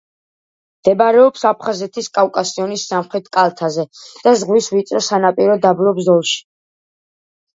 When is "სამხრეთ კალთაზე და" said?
2.93-4.33